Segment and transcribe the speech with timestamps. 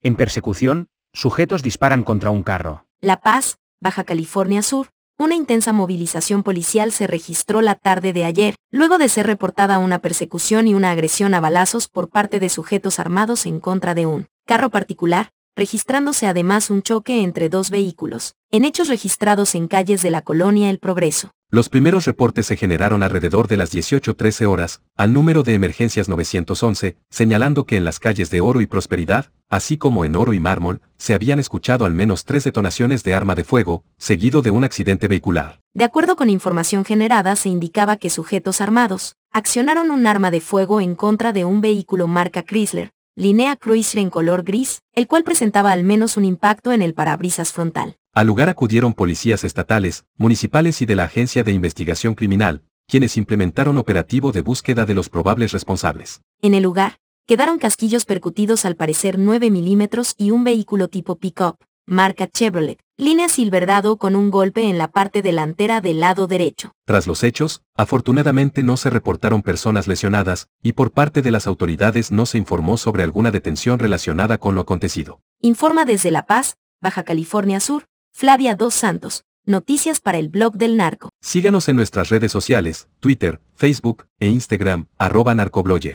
[0.00, 2.86] En persecución, sujetos disparan contra un carro.
[3.00, 8.54] La Paz, Baja California Sur, una intensa movilización policial se registró la tarde de ayer,
[8.70, 13.00] luego de ser reportada una persecución y una agresión a balazos por parte de sujetos
[13.00, 18.64] armados en contra de un carro particular, registrándose además un choque entre dos vehículos, en
[18.64, 21.32] hechos registrados en calles de la colonia El Progreso.
[21.50, 26.98] Los primeros reportes se generaron alrededor de las 18.13 horas, al número de emergencias 911,
[27.08, 30.82] señalando que en las calles de Oro y Prosperidad, así como en Oro y Mármol,
[30.98, 35.08] se habían escuchado al menos tres detonaciones de arma de fuego, seguido de un accidente
[35.08, 35.62] vehicular.
[35.72, 40.82] De acuerdo con información generada, se indicaba que sujetos armados accionaron un arma de fuego
[40.82, 45.72] en contra de un vehículo marca Chrysler, Linea Chrysler en color gris, el cual presentaba
[45.72, 47.96] al menos un impacto en el parabrisas frontal.
[48.18, 53.78] Al lugar acudieron policías estatales, municipales y de la Agencia de Investigación Criminal, quienes implementaron
[53.78, 56.20] operativo de búsqueda de los probables responsables.
[56.42, 61.58] En el lugar, quedaron casquillos percutidos al parecer 9 milímetros y un vehículo tipo pick-up,
[61.86, 66.72] marca Chevrolet, línea silverdado con un golpe en la parte delantera del lado derecho.
[66.86, 72.10] Tras los hechos, afortunadamente no se reportaron personas lesionadas, y por parte de las autoridades
[72.10, 75.20] no se informó sobre alguna detención relacionada con lo acontecido.
[75.40, 77.87] Informa desde La Paz, Baja California Sur,
[78.20, 79.22] Flavia Dos Santos.
[79.46, 81.10] Noticias para el blog del narco.
[81.20, 85.86] Síganos en nuestras redes sociales, Twitter, Facebook e Instagram, arroba narcobloye.